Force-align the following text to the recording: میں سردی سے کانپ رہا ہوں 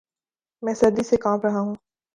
میں 0.63 0.73
سردی 0.73 1.03
سے 1.03 1.17
کانپ 1.17 1.45
رہا 1.45 1.59
ہوں 1.59 1.75